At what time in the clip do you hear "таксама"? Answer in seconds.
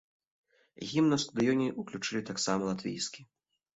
2.31-2.61